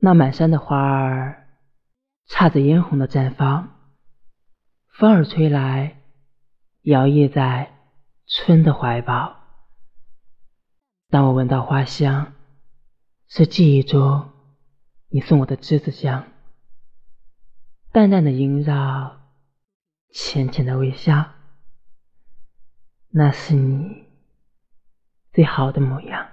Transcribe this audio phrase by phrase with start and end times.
[0.00, 1.48] 那满山的花儿，
[2.26, 3.76] 插着嫣红的绽放，
[4.86, 6.02] 风儿吹来，
[6.82, 7.76] 摇曳在
[8.26, 9.36] 春的怀抱。
[11.08, 12.34] 当我闻到花香，
[13.26, 14.30] 是记忆中
[15.08, 16.28] 你送我的栀子香，
[17.90, 19.20] 淡淡的萦绕，
[20.12, 21.32] 浅浅的微笑，
[23.08, 24.06] 那是你
[25.32, 26.28] 最好的模样。